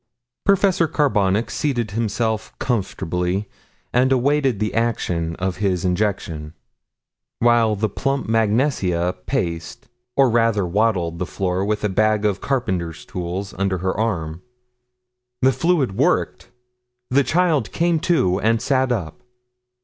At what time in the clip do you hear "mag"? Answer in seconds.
8.27-8.49